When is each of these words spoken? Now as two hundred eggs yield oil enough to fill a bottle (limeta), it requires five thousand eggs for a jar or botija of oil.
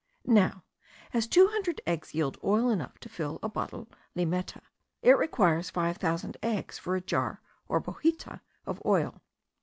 Now 0.25 0.63
as 1.13 1.27
two 1.27 1.45
hundred 1.49 1.79
eggs 1.85 2.15
yield 2.15 2.39
oil 2.43 2.71
enough 2.71 2.97
to 3.01 3.07
fill 3.07 3.37
a 3.43 3.49
bottle 3.49 3.87
(limeta), 4.15 4.61
it 5.03 5.15
requires 5.15 5.69
five 5.69 5.97
thousand 5.97 6.37
eggs 6.41 6.79
for 6.79 6.95
a 6.95 7.01
jar 7.01 7.39
or 7.67 7.79
botija 7.79 8.41
of 8.65 8.81
oil. 8.83 9.21